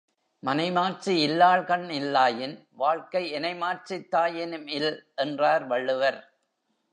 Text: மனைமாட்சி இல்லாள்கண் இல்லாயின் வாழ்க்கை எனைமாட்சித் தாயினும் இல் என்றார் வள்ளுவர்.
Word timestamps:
மனைமாட்சி 0.43 1.13
இல்லாள்கண் 1.25 1.85
இல்லாயின் 1.89 2.55
வாழ்க்கை 2.71 3.33
எனைமாட்சித் 3.33 4.09
தாயினும் 4.11 4.67
இல் 4.67 5.11
என்றார் 5.15 5.67
வள்ளுவர். 5.67 6.19